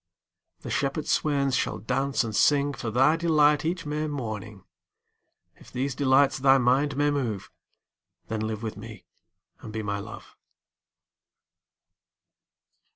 [0.61, 4.63] 20 The shepherd swains shall dance and sing For thy delight each May morning:
[5.57, 7.51] If these delights thy mind may move,
[8.27, 9.05] Then live with me
[9.59, 10.35] and be my Love.